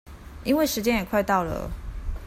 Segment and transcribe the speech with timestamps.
[0.43, 1.69] 因為時間也快到了